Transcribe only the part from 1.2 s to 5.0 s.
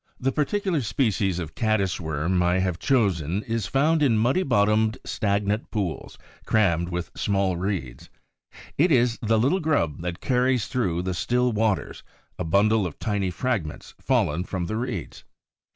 of Caddis worm I have chosen is found in muddy bottomed,